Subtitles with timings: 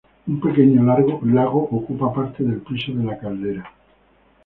[0.25, 0.81] Un pequeño
[1.31, 3.71] lago ocupa parte del piso de la caldera.